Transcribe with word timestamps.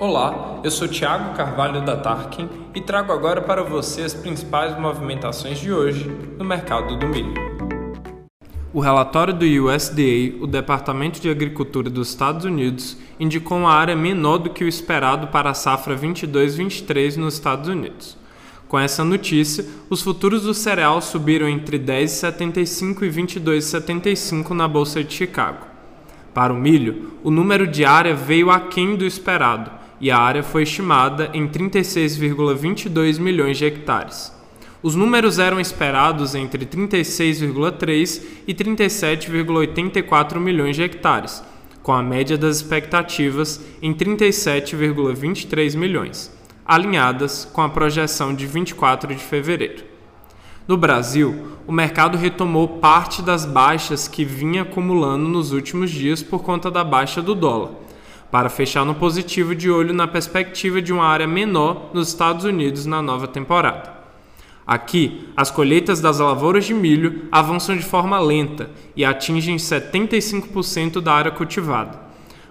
Olá, 0.00 0.62
eu 0.64 0.70
sou 0.70 0.88
Thiago 0.88 1.36
Carvalho 1.36 1.84
da 1.84 1.94
Tarkin 1.94 2.48
e 2.74 2.80
trago 2.80 3.12
agora 3.12 3.42
para 3.42 3.62
você 3.62 4.00
as 4.00 4.14
principais 4.14 4.80
movimentações 4.80 5.58
de 5.58 5.70
hoje 5.70 6.10
no 6.38 6.42
mercado 6.42 6.96
do 6.96 7.06
milho. 7.06 7.34
O 8.72 8.80
relatório 8.80 9.34
do 9.34 9.44
USDA, 9.44 10.40
o 10.40 10.46
Departamento 10.46 11.20
de 11.20 11.28
Agricultura 11.28 11.90
dos 11.90 12.08
Estados 12.08 12.46
Unidos, 12.46 12.96
indicou 13.20 13.58
uma 13.58 13.74
área 13.74 13.94
menor 13.94 14.38
do 14.38 14.48
que 14.48 14.64
o 14.64 14.68
esperado 14.68 15.26
para 15.26 15.50
a 15.50 15.54
safra 15.54 15.94
22-23 15.94 17.16
nos 17.16 17.34
Estados 17.34 17.68
Unidos. 17.68 18.16
Com 18.68 18.78
essa 18.78 19.04
notícia, 19.04 19.66
os 19.90 20.00
futuros 20.00 20.44
do 20.44 20.54
cereal 20.54 21.02
subiram 21.02 21.46
entre 21.46 21.78
10,75 21.78 23.02
e 23.02 23.10
22,75 23.10 24.52
na 24.52 24.66
Bolsa 24.66 25.04
de 25.04 25.12
Chicago. 25.12 25.66
Para 26.32 26.54
o 26.54 26.56
milho, 26.56 27.18
o 27.22 27.30
número 27.30 27.66
de 27.66 27.84
área 27.84 28.14
veio 28.14 28.50
aquém 28.50 28.96
do 28.96 29.04
esperado, 29.04 29.79
e 30.00 30.10
a 30.10 30.18
área 30.18 30.42
foi 30.42 30.62
estimada 30.62 31.30
em 31.34 31.46
36,22 31.46 33.20
milhões 33.20 33.58
de 33.58 33.66
hectares. 33.66 34.32
Os 34.82 34.94
números 34.94 35.38
eram 35.38 35.60
esperados 35.60 36.34
entre 36.34 36.64
36,3 36.64 38.22
e 38.46 38.54
37,84 38.54 40.40
milhões 40.40 40.74
de 40.74 40.82
hectares, 40.82 41.42
com 41.82 41.92
a 41.92 42.02
média 42.02 42.38
das 42.38 42.56
expectativas 42.56 43.60
em 43.82 43.92
37,23 43.92 45.76
milhões, 45.76 46.32
alinhadas 46.64 47.44
com 47.44 47.60
a 47.60 47.68
projeção 47.68 48.34
de 48.34 48.46
24 48.46 49.14
de 49.14 49.22
fevereiro. 49.22 49.84
No 50.66 50.78
Brasil, 50.78 51.58
o 51.66 51.72
mercado 51.72 52.16
retomou 52.16 52.66
parte 52.66 53.20
das 53.20 53.44
baixas 53.44 54.08
que 54.08 54.24
vinha 54.24 54.62
acumulando 54.62 55.28
nos 55.28 55.52
últimos 55.52 55.90
dias 55.90 56.22
por 56.22 56.42
conta 56.42 56.70
da 56.70 56.82
baixa 56.82 57.20
do 57.20 57.34
dólar 57.34 57.89
para 58.30 58.48
fechar 58.48 58.84
no 58.84 58.94
positivo 58.94 59.54
de 59.54 59.70
olho 59.70 59.92
na 59.92 60.06
perspectiva 60.06 60.80
de 60.80 60.92
uma 60.92 61.04
área 61.04 61.26
menor 61.26 61.90
nos 61.92 62.08
Estados 62.08 62.44
Unidos 62.44 62.86
na 62.86 63.02
nova 63.02 63.26
temporada. 63.26 63.98
Aqui, 64.66 65.28
as 65.36 65.50
colheitas 65.50 66.00
das 66.00 66.20
lavouras 66.20 66.64
de 66.64 66.72
milho 66.72 67.26
avançam 67.32 67.76
de 67.76 67.82
forma 67.82 68.18
lenta 68.20 68.70
e 68.94 69.04
atingem 69.04 69.56
75% 69.56 71.00
da 71.00 71.12
área 71.12 71.30
cultivada. 71.32 71.98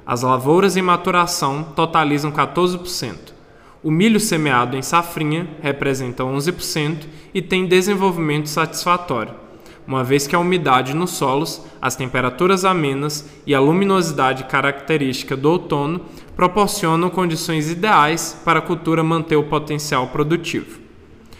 As 0.06 0.22
lavouras 0.22 0.76
em 0.76 0.82
maturação 0.82 1.64
totalizam 1.76 2.32
14%. 2.32 3.34
O 3.82 3.90
milho 3.90 4.20
semeado 4.20 4.76
em 4.76 4.82
safrinha 4.82 5.48
representa 5.62 6.24
11% 6.24 7.06
e 7.34 7.42
tem 7.42 7.66
desenvolvimento 7.66 8.50
satisfatório 8.50 9.49
uma 9.90 10.04
vez 10.04 10.28
que 10.28 10.36
a 10.36 10.40
umidade 10.40 10.94
nos 10.94 11.10
solos, 11.10 11.66
as 11.82 11.96
temperaturas 11.96 12.64
amenas 12.64 13.28
e 13.44 13.56
a 13.56 13.60
luminosidade 13.60 14.44
característica 14.44 15.36
do 15.36 15.50
outono 15.50 16.02
proporcionam 16.36 17.10
condições 17.10 17.72
ideais 17.72 18.40
para 18.46 18.60
a 18.60 18.62
cultura 18.62 19.04
manter 19.04 19.36
o 19.36 19.46
potencial 19.46 20.10
produtivo. 20.10 20.80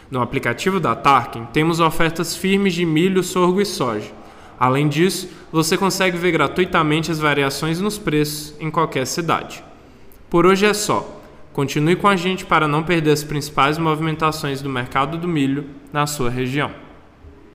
No 0.10 0.20
aplicativo 0.20 0.80
da 0.80 0.96
Tarkin, 0.96 1.46
temos 1.54 1.80
ofertas 1.80 2.36
firmes 2.36 2.74
de 2.74 2.88
milho, 2.88 3.22
sorgo 3.22 3.62
e 3.62 3.66
soja. 3.68 4.12
Além 4.60 4.90
disso, 4.90 5.30
você 5.52 5.78
consegue 5.78 6.18
ver 6.18 6.32
gratuitamente 6.32 7.12
as 7.12 7.20
variações 7.20 7.80
nos 7.80 8.00
preços 8.00 8.56
em 8.60 8.72
qualquer 8.72 9.06
cidade. 9.06 9.64
Por 10.28 10.48
hoje 10.48 10.66
é 10.66 10.74
só. 10.74 11.22
Continue 11.54 11.96
com 11.96 12.08
a 12.08 12.16
gente 12.16 12.48
para 12.48 12.68
não 12.68 12.82
perder 12.82 13.12
as 13.12 13.24
principais 13.24 13.78
movimentações 13.78 14.60
do 14.60 14.70
mercado 14.72 15.20
do 15.20 15.28
milho 15.28 15.66
na 15.94 16.08
sua 16.08 16.32
região. 16.32 16.89